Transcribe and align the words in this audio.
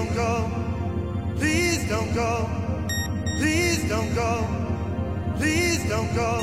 don't 0.00 0.14
go. 0.14 0.50
Please 1.36 1.84
don't 1.88 2.14
go. 2.14 2.48
Please 3.38 3.88
don't 3.88 4.14
go. 4.14 4.46
Please 5.36 5.88
don't 5.88 6.14
go. 6.14 6.40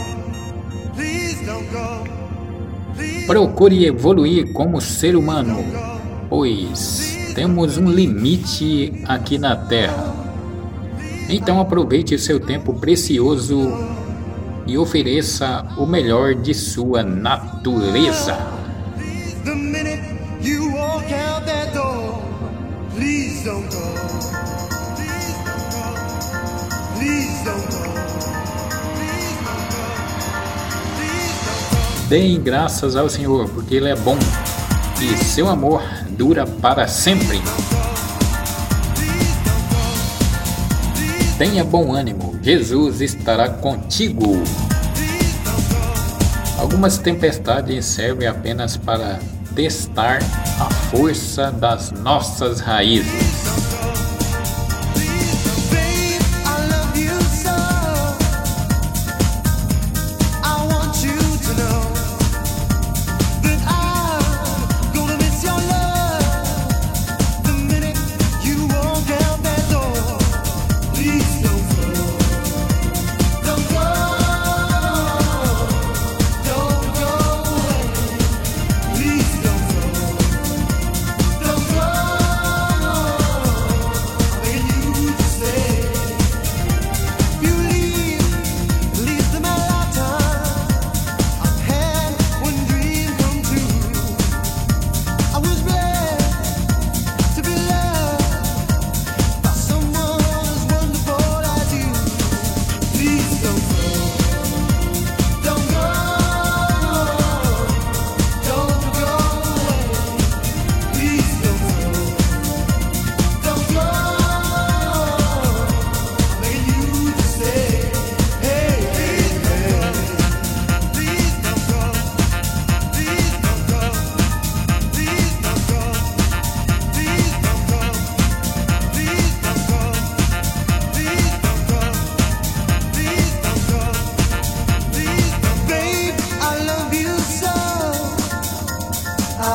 Please 0.94 1.41
don't 1.46 1.67
go. 1.71 2.04
Procure 3.28 3.85
evoluir 3.85 4.54
como 4.54 4.81
ser 4.81 5.15
humano, 5.15 5.63
pois 6.29 7.31
temos 7.35 7.78
um 7.78 7.89
limite 7.89 9.04
aqui 9.05 9.38
na 9.38 9.55
Terra. 9.55 10.16
Então 11.30 11.60
aproveite 11.60 12.18
seu 12.18 12.39
tempo 12.39 12.74
precioso 12.74 13.71
e 14.66 14.78
ofereça 14.78 15.68
o 15.78 15.86
melhor 15.86 16.34
de 16.36 16.54
sua 16.54 17.04
natureza. 17.04 18.38
The 19.44 19.54
minute 19.54 20.02
you 20.42 20.71
walk 20.74 21.14
out 21.14 21.46
that 21.46 21.74
door, 21.74 22.18
please 22.98 23.43
don't 23.43 23.69
go. 23.71 23.78
Please 24.96 25.43
don't 25.46 25.69
go. 25.71 25.93
Please 26.96 27.43
don't 27.46 27.70
go. 27.70 27.83
Please 28.96 29.37
don't 29.46 29.70
go. 29.70 29.86
Please 30.97 31.37
don't 31.46 31.70
go. 32.02 32.09
Deem 32.09 32.42
graças 32.42 32.95
ao 32.95 33.08
Senhor, 33.08 33.47
porque 33.50 33.75
Ele 33.75 33.89
é 33.89 33.95
bom 33.95 34.17
e 35.00 35.16
seu 35.23 35.47
amor 35.47 35.83
dura 36.09 36.45
para 36.47 36.88
sempre. 36.88 37.39
Tenha 41.38 41.64
bom 41.64 41.94
ânimo, 41.94 42.36
Jesus 42.42 43.00
estará 43.00 43.48
contigo. 43.48 44.42
Algumas 46.58 46.98
tempestades 46.98 47.86
servem 47.86 48.28
apenas 48.28 48.75
para 48.75 49.20
testar 49.58 50.20
a 50.59 50.70
força 50.92 51.52
das 51.52 51.92
nossas 51.92 52.59
raízes. 52.59 53.36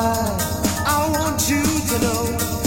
I 0.05 1.09
want 1.13 1.49
you 1.49 1.63
to 1.63 1.99
know 2.01 2.62